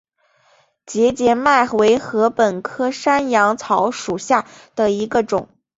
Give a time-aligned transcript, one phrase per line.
[0.87, 5.47] 节节麦为禾本科山羊草属下的一个种。